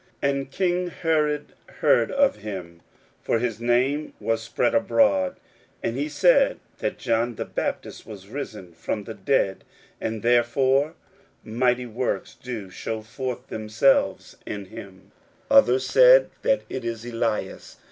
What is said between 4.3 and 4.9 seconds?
spread